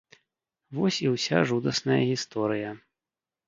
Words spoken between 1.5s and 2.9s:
жудасная гісторыя.